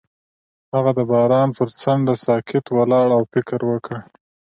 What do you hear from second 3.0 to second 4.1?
او فکر وکړ.